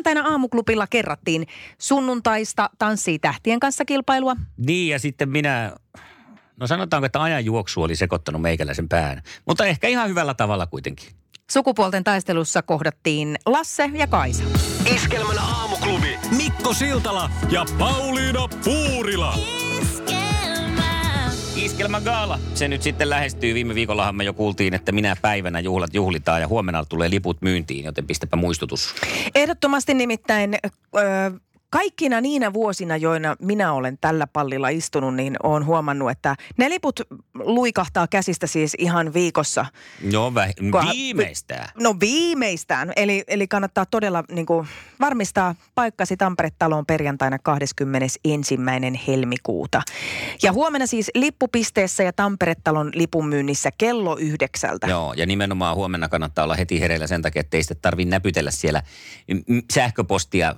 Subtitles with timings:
[0.00, 1.46] Maanantaina aamuklubilla kerrattiin
[1.78, 4.36] sunnuntaista Tanssii tähtien kanssa kilpailua.
[4.56, 5.72] Niin ja sitten minä,
[6.56, 9.22] no sanotaanko, että ajanjuoksu oli sekoittanut meikäläisen pään.
[9.46, 11.08] Mutta ehkä ihan hyvällä tavalla kuitenkin.
[11.50, 14.44] Sukupuolten taistelussa kohdattiin Lasse ja Kaisa.
[14.94, 19.34] Iskelmän aamuklubi Mikko Siltala ja Pauliina Puurila.
[19.34, 19.69] Iskelmä
[22.04, 22.38] Gaala.
[22.54, 23.54] Se nyt sitten lähestyy.
[23.54, 27.84] Viime viikollahan me jo kuultiin, että minä päivänä juhlat juhlitaan ja huomenna tulee liput myyntiin,
[27.84, 28.94] joten pistäpä muistutus.
[29.34, 30.70] Ehdottomasti nimittäin ö,
[31.70, 37.00] kaikkina niinä vuosina, joina minä olen tällä pallilla istunut, niin olen huomannut, että ne liput
[37.34, 39.66] luikahtaa käsistä siis ihan viikossa.
[40.02, 41.68] Väh- Kunhan- viimeistään.
[41.80, 42.92] No viimeistään.
[42.96, 44.68] Eli, eli kannattaa todella niin kuin,
[45.00, 48.58] varmistaa paikkasi Tampere-taloon perjantaina 21.
[49.06, 49.82] helmikuuta.
[50.42, 54.86] Ja huomenna siis lippupisteessä ja Tampere-talon lipunmyynnissä kello yhdeksältä.
[54.86, 58.50] Joo, ja nimenomaan huomenna kannattaa olla heti hereillä sen takia, että ei sitten tarvitse näpytellä
[58.50, 58.82] siellä
[59.72, 60.54] sähköpostia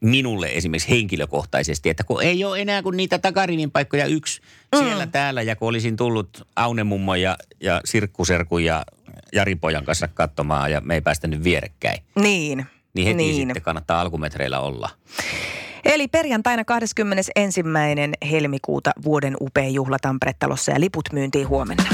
[0.00, 4.40] minulle esimerkiksi henkilökohtaisesti, että kun ei ole enää kuin niitä takarivin paikkoja yksi
[4.78, 8.84] siellä täällä, ja kun olisin tullut Aunemummo ja, ja Sirkkuserkun ja
[9.32, 12.66] Jaripojan kanssa katsomaan, ja me ei päästä nyt vierekkäin, Niin.
[12.94, 13.34] niin heti niin.
[13.34, 14.90] sitten kannattaa alkumetreillä olla.
[15.84, 17.62] Eli perjantaina 21.
[18.30, 21.84] helmikuuta vuoden upea juhla Tampere-talossa ja liput myyntiin huomenna.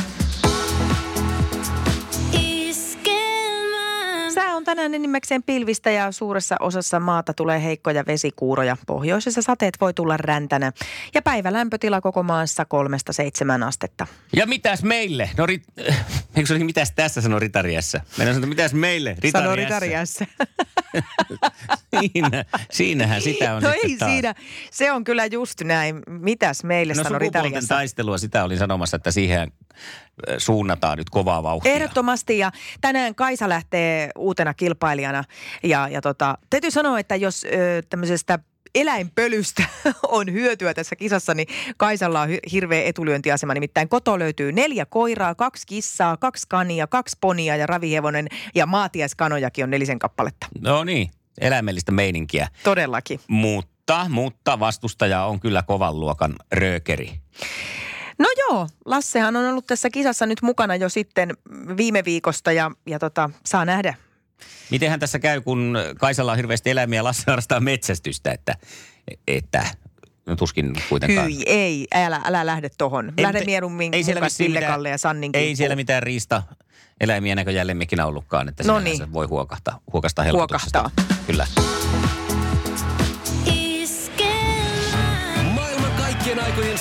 [4.76, 8.76] Tänään enimmäkseen pilvistä ja suuressa osassa maata tulee heikkoja vesikuuroja.
[8.86, 10.72] Pohjoisessa sateet voi tulla räntänä
[11.14, 14.06] ja päivälämpötila koko maassa kolmesta seitsemän astetta.
[14.36, 15.30] Ja mitäs meille?
[15.36, 15.64] No, rit,
[16.36, 18.00] eikö se ole mitäs tässä sanoi Ritariassa?
[18.18, 19.16] Meidän sanoi, mitäs meille?
[19.32, 20.24] Sano Ritariassa.
[20.24, 20.26] Ritariassa.
[22.00, 24.10] Siinä, siinähän sitä on No ei taas.
[24.10, 24.34] siinä.
[24.70, 26.02] Se on kyllä just näin.
[26.08, 27.74] Mitäs meille No sanoi sukupuolten Ritariassa?
[27.74, 29.52] taistelua, sitä olin sanomassa, että siihen
[30.38, 31.72] suunnataan nyt kovaa vauhtia.
[31.72, 35.24] Ehdottomasti ja tänään Kaisa lähtee uutena kilpailijana
[35.62, 38.38] ja, ja tota, täytyy sanoa, että jos ö, tämmöisestä
[38.74, 39.64] eläinpölystä
[40.08, 43.54] on hyötyä tässä kisassa, niin Kaisalla on hirveä etulyöntiasema.
[43.54, 49.64] Nimittäin koto löytyy neljä koiraa, kaksi kissaa, kaksi kania, kaksi ponia ja ravihevonen ja maatiaiskanojakin
[49.64, 50.46] on nelisen kappaletta.
[50.60, 51.10] No niin,
[51.40, 52.48] eläimellistä meininkiä.
[52.62, 53.20] Todellakin.
[53.28, 57.20] Mutta, mutta vastustaja on kyllä kovan luokan röökeri.
[58.18, 61.30] No joo, Lassehan on ollut tässä kisassa nyt mukana jo sitten
[61.76, 63.94] viime viikosta ja, ja tota, saa nähdä.
[64.70, 68.54] Mitenhän tässä käy, kun Kaisalla on hirveästi eläimiä ja Lasse harrastaa metsästystä, että,
[69.28, 69.66] että
[70.26, 71.26] no tuskin kuitenkaan.
[71.26, 73.12] Hyi, ei, älä, älä lähde tohon.
[73.16, 75.56] Ei, Lähde mieluummin ei siellä Ville Kalle ja Sannin Ei kimppuun.
[75.56, 76.42] siellä mitään riista
[77.00, 78.96] eläimiä näköjään lemmikinä ollutkaan, että No no niin.
[78.96, 80.78] se voi huokahtaa, huokastaa helpotuksesta.
[80.82, 81.16] Huokahtaa.
[81.26, 81.46] Kyllä.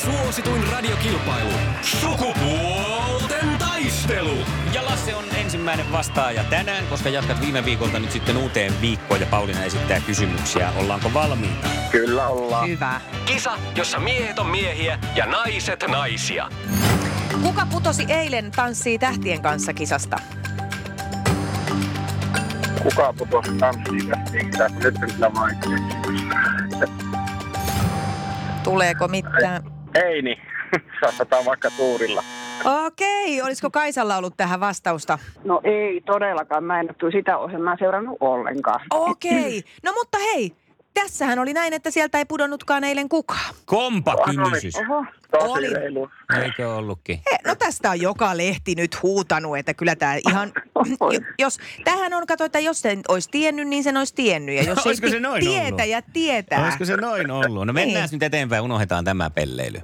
[0.06, 1.50] Suosituin radiokilpailu.
[1.82, 4.38] Sukupuolten taistelu.
[4.74, 9.28] Ja Lasse on ensimmäinen vastaaja tänään, koska jatkat viime viikolta nyt sitten uuteen viikkoon ja
[9.28, 10.72] Pauliina esittää kysymyksiä.
[10.76, 11.68] Ollaanko valmiita?
[11.92, 12.70] Kyllä ollaan.
[12.70, 13.02] Hyvä.
[13.26, 16.50] Kisa, jossa miehet on miehiä ja naiset naisia.
[17.42, 20.18] Kuka putosi eilen Tanssii tähtien kanssa kisasta?
[22.84, 24.10] Kuka putosi tanssiin
[24.58, 24.70] tästä?
[24.70, 25.78] Nyt on kyllä vaikea.
[28.64, 29.75] Tuleeko mitään?
[29.96, 30.38] Ei niin.
[31.02, 32.24] Saatetaan vaikka tuurilla.
[32.86, 35.20] Okei, olisiko Kaisalla ollut tähän vastausta?
[35.44, 38.82] No ei todellakaan, mä en ole sitä ohjelmaa seurannut ollenkaan.
[38.92, 40.52] Okei, no mutta hei,
[41.02, 43.56] tässähän oli näin, että sieltä ei pudonnutkaan eilen kukaan.
[43.66, 44.76] Kompa kynnysys.
[44.76, 45.70] Oho, Oli.
[45.74, 46.10] reilu.
[46.44, 47.22] Eikö ollutkin?
[47.32, 50.52] He, no tästä on joka lehti nyt huutanut, että kyllä tämä ihan,
[51.40, 54.56] jos, tähän on, kato, että jos sen olisi tiennyt, niin sen olisi tiennyt.
[54.56, 55.88] Ja jos Olisiko ei se noin tietä ollut?
[55.90, 56.64] ja tietää.
[56.64, 57.68] Olisiko se noin ollut?
[57.68, 58.10] No mennään Niin.
[58.12, 59.80] nyt eteenpäin, unohdetaan tämä pelleily.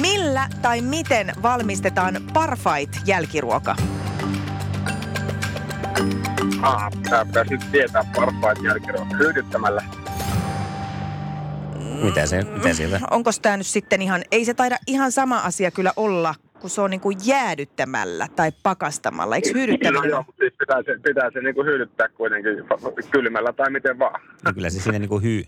[0.00, 3.76] Millä tai miten valmistetaan Parfait jälkiruoka?
[6.66, 9.16] Ah, tää pitäisi nyt tietää parfaat jälkiruoka.
[9.16, 9.82] Hyydyttämällä.
[12.02, 13.00] Mitä, se, mitä sieltä?
[13.10, 16.80] Onko tämä nyt sitten ihan, ei se taida ihan sama asia kyllä olla, kun se
[16.80, 19.36] on niin kuin jäädyttämällä tai pakastamalla.
[19.36, 20.10] Eikö No hyydyttäminen?
[20.10, 22.52] joo, mutta siis pitää se, pitää se niinku hyydyttää kuitenkin
[23.10, 24.20] kylmällä tai miten vaan.
[24.44, 25.42] No kyllä se sinne niinku hy,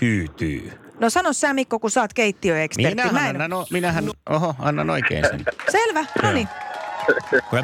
[0.00, 0.72] hyytyy.
[1.00, 2.94] No sano sä Mikko, kun sä oot keittiöekspertti.
[2.94, 5.44] Minähän Mä en- annan, no, minähän, oho, annan oikein sen.
[5.70, 6.48] Selvä, no niin.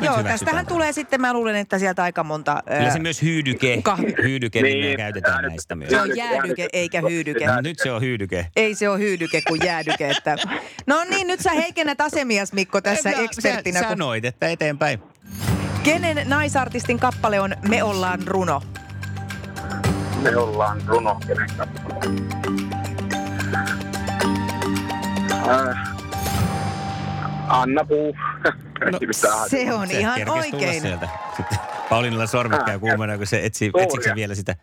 [0.02, 2.62] Joo, tästähän tulee sitten, mä luulen, että sieltä aika monta...
[2.66, 4.14] Kyllä ää, se myös hyydyke, Kahvi.
[4.22, 5.48] hyydyke niin, Niin, käytetään jäädyke.
[5.50, 5.90] näistä myös.
[5.90, 7.46] Se on jäädyke eikä hyydyke.
[7.46, 8.46] No, nyt se on hyydyke.
[8.56, 10.10] Ei se ole hyydyke kuin jäädyke.
[10.10, 10.36] Että...
[10.86, 13.80] No niin, nyt sä heikennät asemias Mikko tässä Sä- ekspertinä.
[13.80, 13.92] Sä Kun...
[13.92, 15.02] sanoit, että eteenpäin.
[15.82, 18.62] Kenen naisartistin kappale on Me ollaan runo?
[20.22, 22.14] Me ollaan runo, kenen kappale.
[25.48, 25.78] Äh,
[27.48, 28.16] Anna Puu.
[28.84, 30.82] No, mitään Se on ihan kerkesi tulla oikein.
[30.82, 31.08] Sieltä.
[31.36, 34.56] Sitten Paulinilla sormet käy kuumana, kun se etsii, etsikö se vielä sitä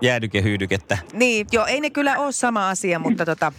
[0.00, 0.98] jäädykehyydykettä.
[1.12, 3.52] Niin, joo, ei ne kyllä ole sama asia, mutta tota...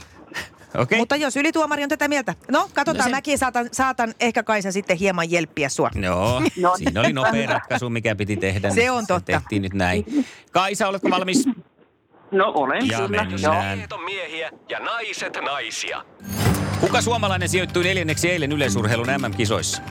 [0.78, 0.98] Okei.
[1.00, 2.33] Mutta jos ylituomari on tätä mieltä.
[2.51, 5.89] No, katsotaan, No se- mäkin saatan, saatan ehkä Kaisa sitten hieman jelppiä sua.
[5.95, 6.77] Joo, No.
[6.77, 8.69] siinä oli nopea ratkaisu, mikä piti tehdä.
[8.69, 9.25] Se niin on totta.
[9.31, 10.25] tehtiin nyt näin.
[10.51, 11.45] Kaisa, oletko valmis?
[12.31, 13.24] No olen Ja kyllä.
[13.24, 13.77] mennään.
[13.77, 16.01] Miehet on miehiä ja naiset naisia.
[16.81, 19.81] Kuka suomalainen sijoittui neljänneksi eilen yleisurheilun MM-kisoissa?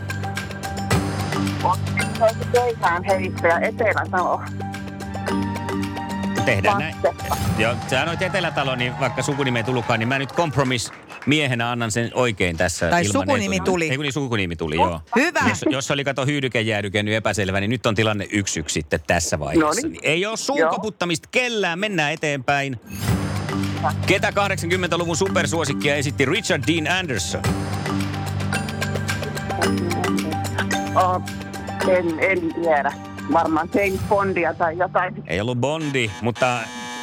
[2.53, 4.41] Keisään heittäjä Etelä-Salo.
[6.45, 6.95] Tehdään näin.
[7.59, 10.93] Joo, sä sanoit Etelätalo, niin vaikka sukunimi ei tullutkaan, niin mä nyt kompromiss
[11.27, 12.91] miehenä annan sen oikein tässä.
[12.91, 13.65] Tai ilman sukunimi etuja.
[13.65, 13.91] tuli.
[13.91, 15.01] Ei kun niin sukunimi tuli, joo.
[15.17, 15.41] Hyvä.
[15.49, 19.39] Jos, jos oli kato hyydykejäädyke nyt epäselvä, niin nyt on tilanne yksi yksi sitten tässä
[19.39, 19.83] vaiheessa.
[19.83, 20.01] Noniin.
[20.03, 22.81] Ei ole suukoputtamista kellään, mennään eteenpäin.
[24.07, 27.43] Ketä 80-luvun supersuosikkia esitti Richard Dean Anderson?
[30.95, 31.23] Oh,
[31.89, 32.93] en, en tiedä.
[33.33, 35.15] Varmaan James Bondia tai jotain.
[35.27, 36.59] Ei ollut Bondi, mutta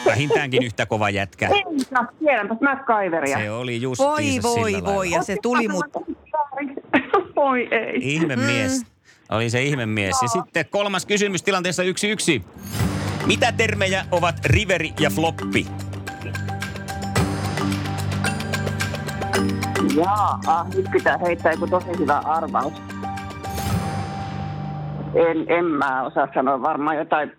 [0.05, 1.47] vähintäänkin yhtä kova jätkä.
[1.47, 3.37] Ei, no, tiedänpäs MacGyveria.
[3.37, 5.11] Se oli just Voi, voi, voi.
[5.11, 5.85] Ja se tuli mut...
[7.35, 7.99] Voi ei.
[8.01, 8.85] Ihme mies.
[9.29, 10.15] Oli se ihme mies.
[10.21, 12.41] Ja sitten kolmas kysymys tilanteessa yksi yksi.
[13.25, 15.67] Mitä termejä ovat riveri ja floppi?
[19.97, 22.73] Jaa, ah, nyt pitää heittää joku tosi hyvä arvaus.
[25.15, 27.31] En, en mä osaa sanoa varmaan jotain.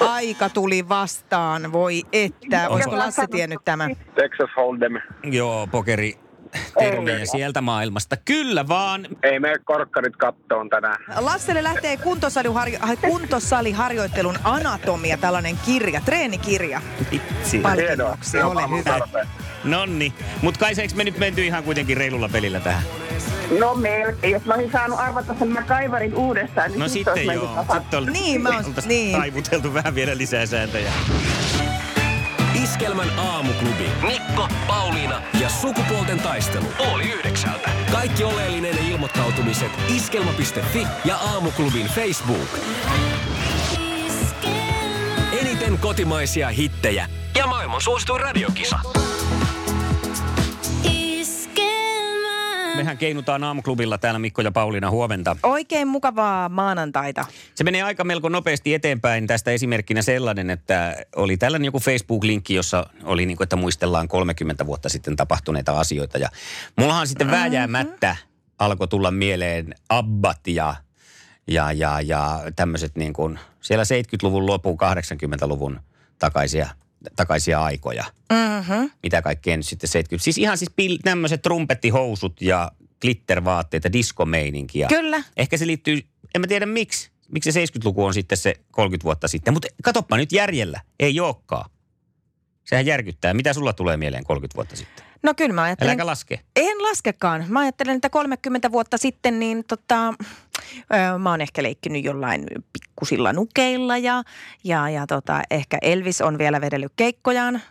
[0.00, 2.68] Aika tuli vastaan, voi että.
[2.68, 3.96] Olisiko Lassi tiennyt tämän?
[3.96, 5.02] Texas Hold'em.
[5.30, 6.14] Joo, pokeri
[6.78, 8.16] termejä sieltä maailmasta.
[8.16, 9.06] Kyllä vaan.
[9.22, 10.96] Ei mene korkkarit kattoon tänään.
[11.20, 16.80] Lasselle lähtee kuntosaliharjo- kuntosaliharjoittelun anatomia, tällainen kirja, treenikirja.
[17.12, 17.58] Vitsi.
[17.58, 18.98] Palkinnoksi, ole hyvä.
[19.70, 20.12] Nonni.
[20.42, 22.82] Mutta kai se eikö me nyt menty ihan kuitenkin reilulla pelillä tähän?
[23.58, 24.32] No melkein.
[24.32, 27.64] Jos mä olisin saanut arvata sen MacGyverin uudestaan, niin No sitten joo.
[27.72, 29.16] Sitten oli, Niin, mä oon- niin.
[29.18, 30.92] taivuteltu vähän vielä lisää sääntöjä.
[32.62, 33.84] Iskelmän aamuklubi.
[34.06, 36.66] Mikko, Pauliina ja sukupuolten taistelu.
[36.78, 37.70] Oli yhdeksältä.
[37.92, 42.58] Kaikki oleellinen ilmoittautumiset iskelma.fi ja aamuklubin Facebook.
[45.40, 48.78] Eniten kotimaisia hittejä ja maailman suosituin radiokisa.
[52.78, 55.36] Mehän keinutaan aamuklubilla täällä Mikko ja Pauliina huomenta.
[55.42, 57.24] Oikein mukavaa maanantaita.
[57.54, 59.26] Se menee aika melko nopeasti eteenpäin.
[59.26, 64.66] Tästä esimerkkinä sellainen, että oli tällainen joku Facebook-linkki, jossa oli niin kuin, että muistellaan 30
[64.66, 66.18] vuotta sitten tapahtuneita asioita.
[66.18, 66.28] Ja
[66.76, 68.16] mullahan sitten vääjäämättä
[68.58, 70.74] alkoi tulla mieleen Abbat ja,
[71.46, 75.80] ja, ja, ja tämmöiset niin kuin siellä 70-luvun lopun, 80-luvun
[76.18, 76.68] takaisia,
[77.16, 78.04] takaisia aikoja.
[78.32, 78.90] Mm-hmm.
[79.02, 84.88] Mitä kaikkea nyt sitten 70 Siis ihan siis pil- tämmöiset trumpettihousut ja glittervaatteet ja diskomeininkiä.
[84.88, 85.22] Kyllä.
[85.36, 86.00] Ehkä se liittyy,
[86.34, 87.10] en mä tiedä miksi.
[87.28, 89.54] Miksi se 70-luku on sitten se 30 vuotta sitten.
[89.54, 90.80] Mutta katoppa nyt järjellä.
[91.00, 91.70] Ei olekaan.
[92.68, 93.34] Sehän järkyttää.
[93.34, 95.04] Mitä sulla tulee mieleen 30 vuotta sitten?
[95.22, 95.90] No kyllä mä ajattelen...
[95.90, 96.40] Äläkä laske.
[96.56, 97.44] En laskekaan.
[97.48, 103.32] Mä ajattelen, että 30 vuotta sitten niin tota, ö, mä oon ehkä leikkinyt jollain pikkusilla
[103.32, 104.22] nukeilla ja,
[104.64, 107.62] ja, ja tota, ehkä Elvis on vielä vedellyt keikkojaan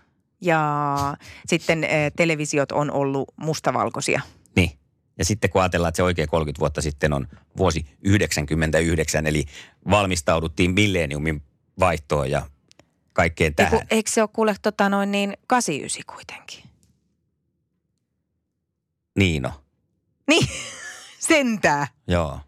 [0.42, 0.98] ja
[1.52, 4.22] sitten ö, televisiot on ollut mustavalkoisia.
[4.56, 4.72] Niin.
[5.18, 7.28] Ja sitten kun ajatellaan, että se oikein 30 vuotta sitten on
[7.58, 9.46] vuosi 99, eli
[9.90, 11.42] valmistauduttiin millenniumin
[11.80, 12.46] vaihtoon ja
[13.18, 13.88] kaikkeen Eiku, tähän.
[13.92, 16.64] eikö se ole kuule tota noin niin 89 kuitenkin?
[19.18, 19.52] Niin no,
[20.28, 20.48] Niin,
[21.20, 21.88] sentää.
[22.08, 22.40] joo.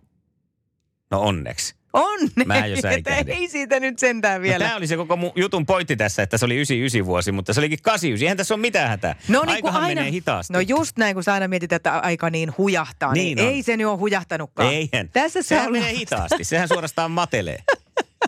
[1.12, 1.76] No onneksi.
[1.94, 2.20] On.
[2.46, 3.36] Mä jo säikähdin.
[3.36, 4.66] ei siitä nyt sentään No, vielä.
[4.66, 7.80] tämä oli se koko jutun pointti tässä, että se oli 99 vuosi, mutta se olikin
[7.82, 8.26] 89.
[8.26, 9.16] Eihän tässä ole mitään hätää.
[9.28, 10.54] No niin Aikahan aina, menee hitaasti.
[10.54, 13.54] No just näin, kun sä aina mietit, että aika niin hujahtaa, niin, Niin niin on.
[13.54, 14.74] ei se nyt ole hujahtanutkaan.
[14.74, 15.10] Eihän.
[15.10, 16.44] Tässä Sehän menee hitaasti.
[16.44, 17.58] Sehän suorastaan matelee.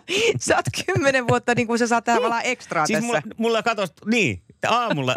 [0.47, 3.07] sä oot kymmenen vuotta niin kuin sä saat tavallaan ekstraa siis tässä.
[3.07, 5.15] mulla, mulla katos, niin, aamulla,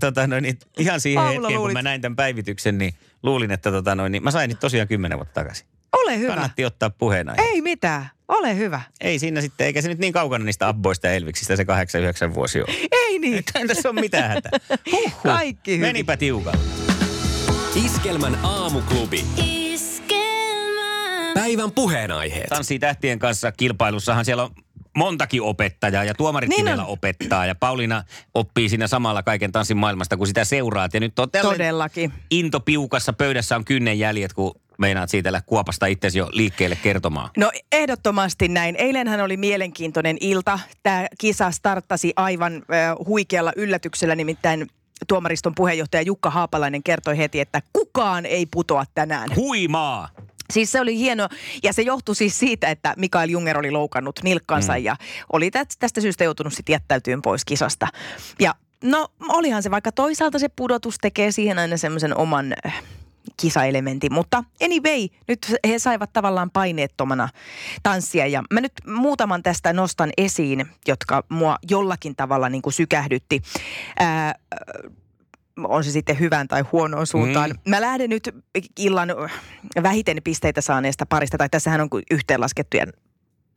[0.00, 1.72] tota noin, niin, ihan siihen Aamulla hetkeen, kun luulit.
[1.72, 5.18] mä näin tämän päivityksen, niin luulin, että tota noin, niin mä sain nyt tosiaan kymmenen
[5.18, 5.66] vuotta takaisin.
[5.92, 6.34] Ole hyvä.
[6.34, 7.34] Kannatti ottaa puheena.
[7.38, 8.06] Ei mitään.
[8.28, 8.80] Ole hyvä.
[9.00, 11.62] Ei siinä sitten, eikä se nyt niin kaukana niistä abboista ja elviksistä se
[12.30, 12.68] 8-9 vuosi ole.
[12.92, 13.44] Ei niin.
[13.54, 14.52] Ei tässä ole mitään hätää.
[14.92, 15.22] Huhhuh.
[15.22, 15.88] Kaikki hyvin.
[15.88, 16.60] Menipä tiukalla.
[17.84, 19.24] Iskelmän aamuklubi.
[21.34, 22.46] Päivän puheenaiheet.
[22.46, 24.50] Tanssii tähtien kanssa kilpailussahan siellä on
[24.96, 26.72] montakin opettajaa ja tuomaritkin Niin on.
[26.72, 27.46] vielä opettaa.
[27.46, 28.02] Ja Pauliina
[28.34, 30.94] oppii siinä samalla kaiken tanssin maailmasta, kun sitä seuraat.
[30.94, 32.12] Ja nyt on Todellakin.
[32.30, 37.30] into piukassa pöydässä on kynnen jäljet, kun meinaat siitä kuopasta itsesi jo liikkeelle kertomaan.
[37.36, 38.76] No ehdottomasti näin.
[38.76, 40.58] Eilenhän oli mielenkiintoinen ilta.
[40.82, 42.62] Tämä kisa starttasi aivan äh,
[43.06, 44.66] huikealla yllätyksellä, nimittäin
[45.08, 49.36] tuomariston puheenjohtaja Jukka Haapalainen kertoi heti, että kukaan ei putoa tänään.
[49.36, 50.08] Huimaa!
[50.52, 51.28] Siis se oli hieno,
[51.62, 54.84] ja se johtui siis siitä, että Mikael Junger oli loukannut nilkkansa mm.
[54.84, 54.96] ja
[55.32, 57.86] oli tä- tästä syystä joutunut sitten jättäytymään pois kisasta.
[58.40, 62.82] Ja no olihan se, vaikka toisaalta se pudotus tekee siihen aina semmoisen oman äh,
[63.36, 67.28] kisaelementin, mutta anyway, nyt he saivat tavallaan paineettomana
[67.82, 73.42] tanssia ja mä nyt muutaman tästä nostan esiin, jotka mua jollakin tavalla niin kuin sykähdytti.
[73.98, 74.34] Ää,
[75.56, 77.50] on se sitten hyvän tai huonoon suuntaan.
[77.50, 77.70] Mm.
[77.70, 78.34] Mä lähden nyt
[78.78, 79.08] illan
[79.82, 82.86] vähiten pisteitä saaneesta parista, tai tässähän on yhteenlaskettuja.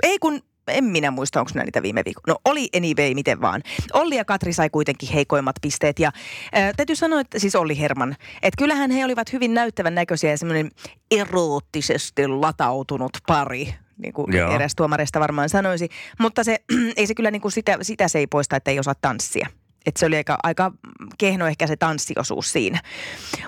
[0.03, 2.23] Ei kun, en minä muista, onko niitä viime viikon.
[2.27, 3.63] No oli anyway, miten vaan.
[3.93, 5.99] Olli ja Katri sai kuitenkin heikoimmat pisteet.
[5.99, 6.11] Ja
[6.53, 10.37] ää, täytyy sanoa, että siis Olli Herman, että kyllähän he olivat hyvin näyttävän näköisiä ja
[10.37, 10.71] semmoinen
[11.11, 14.51] eroottisesti latautunut pari niin kuin Joo.
[14.51, 15.89] eräs tuomareista varmaan sanoisi.
[16.19, 16.57] Mutta se,
[16.97, 19.47] ei se kyllä niin kuin sitä, sitä se ei poista, että ei osaa tanssia.
[19.87, 20.71] Että se oli aika, aika
[21.17, 22.81] kehno ehkä se tanssiosuus siinä.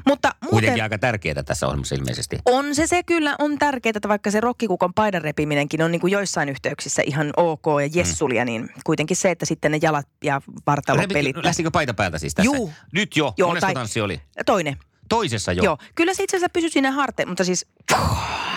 [0.07, 2.37] Mutta muuten Kuitenkin aika tärkeää tässä ohjelmassa ilmeisesti.
[2.45, 6.11] on se, se kyllä on tärkeää, että vaikka se rokkikukon paidan repiminenkin on niin kuin
[6.11, 11.03] joissain yhteyksissä ihan ok ja jessulia, niin kuitenkin se, että sitten ne jalat ja vartalon
[11.03, 11.35] Repi- pelit.
[11.43, 12.55] Lähtikö paita päältä siis tässä?
[12.55, 12.71] Juu.
[12.91, 13.33] Nyt jo.
[13.37, 14.21] Joo, Monesko tai- tanssi oli?
[14.45, 14.77] Toinen.
[15.09, 15.63] Toisessa jo.
[15.63, 15.77] Joo.
[15.95, 17.65] Kyllä se itse asiassa pysyi siinä harte, mutta siis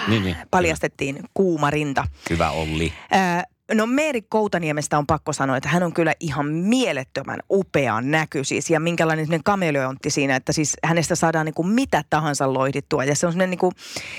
[0.08, 0.36] Niin, niin.
[0.50, 2.04] paljastettiin kuuma rinta.
[2.30, 2.92] Hyvä Olli.
[3.10, 3.44] Ää,
[3.74, 8.70] no Meeri Koutaniemestä on pakko sanoa, että hän on kyllä ihan mielettömän upea näky siis.
[8.70, 13.04] Ja minkälainen kameleontti siinä, että siis hänestä saadaan niin kuin mitä tahansa loihdittua.
[13.04, 13.72] Ja se on niin kuin,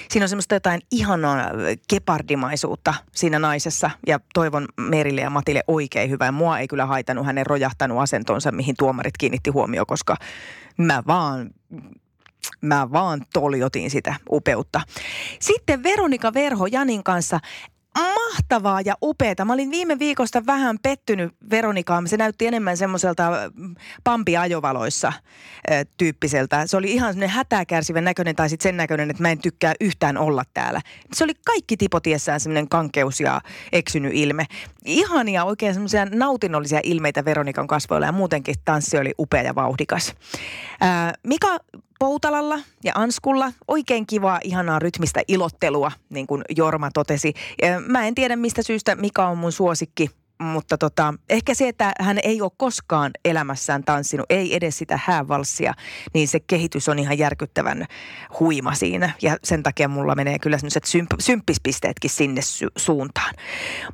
[0.10, 1.50] siinä on semmoista jotain ihanaa äh,
[1.90, 3.92] gepardimaisuutta siinä naisessa.
[4.08, 6.32] Ja toivon Meerille ja Matille oikein hyvää.
[6.32, 10.16] Mua ei kyllä haitanut hänen rojahtanut asentonsa, mihin tuomarit kiinnitti huomioon, koska
[10.78, 11.50] mä vaan
[12.62, 14.82] mä vaan toljotin sitä upeutta.
[15.40, 17.40] Sitten Veronika Verho Janin kanssa
[18.00, 19.46] mahtavaa ja upeata.
[19.46, 22.08] Mä olin viime viikosta vähän pettynyt Veronikaan.
[22.08, 26.68] Se näytti enemmän semmoiselta mm, Pampi ajovaloissa äh, tyyppiseltä.
[26.68, 29.74] Se oli ihan semmoinen hätää kärsivän näköinen tai sitten sen näköinen, että mä en tykkää
[29.82, 30.82] yhtään olla täällä.
[31.14, 34.46] Se oli kaikki tipotiessään semmoinen kankeus ja eksynyt ilme.
[34.86, 40.16] Ihania oikein semmoisia nautinnollisia ilmeitä Veronikan kasvoilla ja muutenkin tanssi oli upea ja vauhdikas.
[40.82, 41.60] Ää, Mika
[42.04, 47.34] Poutalalla ja Anskulla oikein kivaa, ihanaa rytmistä ilottelua, niin kuin Jorma totesi.
[47.88, 52.20] Mä en tiedä mistä syystä Mika on mun suosikki, mutta tota, ehkä se, että hän
[52.24, 55.74] ei ole koskaan elämässään tanssinut, ei edes sitä häävalssia,
[56.14, 57.86] niin se kehitys on ihan järkyttävän
[58.40, 59.10] huima siinä.
[59.22, 63.36] Ja sen takia mulla menee kyllä sellaiset symp- symppispisteetkin sinne sy- suuntaan.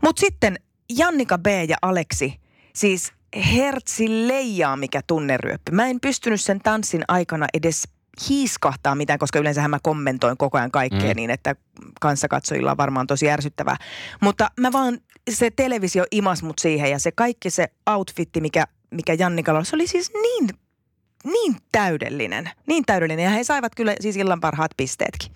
[0.02, 0.60] Mutta sitten
[0.98, 1.48] Jannika B.
[1.68, 2.40] ja Aleksi,
[2.76, 3.14] siis
[3.56, 5.72] hertsi leijaa mikä tunneryöppy.
[5.72, 7.84] Mä en pystynyt sen tanssin aikana edes
[8.30, 11.16] hiiskahtaa mitään, koska yleensähän mä kommentoin koko ajan kaikkea mm.
[11.16, 11.56] niin, että
[12.02, 13.78] kanssakatsojilla on varmaan tosi ärsyttävää.
[14.22, 15.00] Mutta mä vaan,
[15.30, 19.76] se televisio imas mut siihen ja se kaikki se outfitti, mikä, mikä Jannikalla oli, se
[19.76, 20.50] oli siis niin,
[21.24, 22.50] niin täydellinen.
[22.68, 25.32] Niin täydellinen ja he saivat kyllä siis illan parhaat pisteetkin.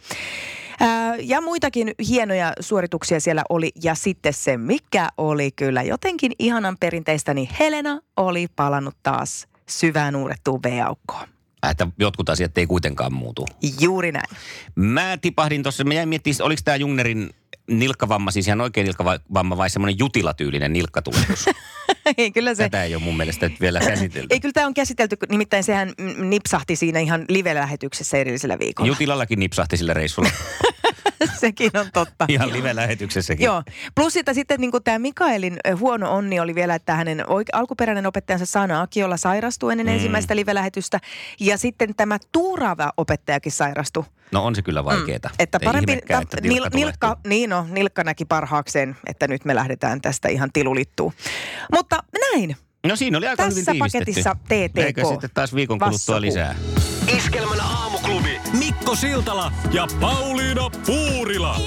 [0.79, 3.71] Ää, Ja muitakin hienoja suorituksia siellä oli.
[3.83, 10.15] Ja sitten se, mikä oli kyllä jotenkin ihanan perinteistä, niin Helena oli palannut taas syvään
[10.15, 11.27] uudettuun V-aukkoon.
[11.65, 13.45] Äh, Että jotkut asiat ei kuitenkaan muutu.
[13.79, 14.25] Juuri näin.
[14.75, 17.29] Mä tipahdin tuossa, mä jäin miettimään, oliko tämä Jungnerin
[17.69, 21.45] nilkkavamma, siis ihan oikein nilkkavamma vai semmoinen jutilatyylinen nilkkatulehdus?
[22.17, 24.27] ei, kyllä se, Tätä ei ole mun mielestä vielä käsitelty.
[24.29, 28.87] ei kyllä tämä on käsitelty, kun nimittäin sehän nipsahti siinä ihan live-lähetyksessä edellisellä viikolla.
[28.87, 30.29] Jutilallakin nipsahti sillä reissulla.
[31.41, 32.25] Sekin on totta.
[32.27, 33.45] Ihan live-lähetyksessäkin.
[33.45, 33.63] Joo.
[33.95, 38.45] Plus sitten, sitten niin tämä Mikaelin huono onni oli vielä, että hänen oike- alkuperäinen opettajansa
[38.45, 39.93] Sana Akiola sairastui ennen mm.
[39.93, 40.99] ensimmäistä live-lähetystä.
[41.39, 44.03] Ja sitten tämä tuuraava opettajakin sairastui.
[44.31, 45.29] No on se kyllä vaikeeta.
[45.29, 45.35] Mm.
[45.39, 50.01] Että parempi, ihmekään, että nil, nilkka niin no, nilkka näki parhaakseen, että nyt me lähdetään
[50.01, 51.13] tästä ihan tilulittuun.
[51.71, 52.55] Mutta näin.
[52.87, 54.77] No siinä oli aika Tässä hyvin paketissa TTK.
[54.77, 56.55] Eikö sitten taas viikon kuluttua lisää?
[57.17, 61.59] Iskelmän aamuklubi Mikko Siltala ja Pauliina Puurila.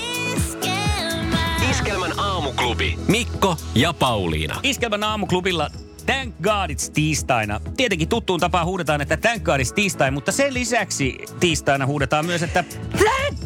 [1.70, 4.60] Iskelmän aamuklubi Mikko ja Pauliina.
[4.62, 5.70] Iskelmän aamuklubilla
[6.06, 7.60] Thank God it's tiistaina.
[7.76, 12.42] Tietenkin tuttuun tapaan huudetaan, että Thank God it's tiistai, mutta sen lisäksi tiistaina huudetaan myös,
[12.42, 13.45] että Thank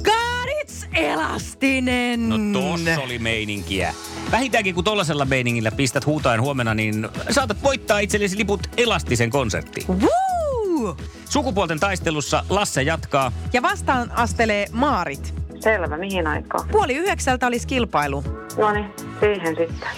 [0.62, 2.28] it's elastinen.
[2.28, 3.94] no tossa oli meininkiä.
[4.30, 9.86] Vähintäänkin kun tollasella meiningillä pistät huutaen huomenna, niin saatat voittaa itsellesi liput elastisen konserttiin.
[9.88, 10.96] Woo!
[11.28, 13.32] Sukupuolten taistelussa Lasse jatkaa.
[13.52, 15.34] Ja vastaan astelee Maarit.
[15.60, 16.68] Selvä, mihin aikaan?
[16.68, 18.24] Puoli yhdeksältä olisi kilpailu.
[18.56, 18.86] No niin,
[19.20, 19.88] siihen sitten.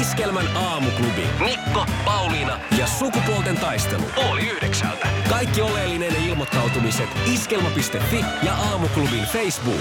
[0.00, 1.26] Iskelmän aamuklubi.
[1.44, 4.04] Mikko, Pauliina ja sukupuolten taistelu.
[4.30, 5.08] Oli yhdeksältä.
[5.28, 9.80] Kaikki oleellinen ilmoittautumiset iskelma.fi ja aamuklubin Facebook.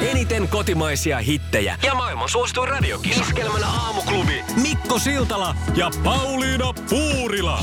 [0.00, 3.20] Eniten kotimaisia hittejä ja maailman suosituin radiokisa.
[3.20, 4.44] Iskelmän aamuklubi.
[4.62, 7.62] Mikko Siltala ja Pauliina Puurila.